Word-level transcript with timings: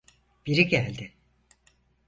Biri 0.45 0.67
geldi. 0.67 1.11